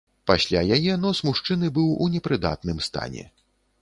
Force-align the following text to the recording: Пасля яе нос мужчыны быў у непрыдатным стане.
Пасля 0.29 0.61
яе 0.77 0.95
нос 1.03 1.21
мужчыны 1.29 1.69
быў 1.77 1.93
у 2.07 2.11
непрыдатным 2.15 2.85
стане. 2.87 3.29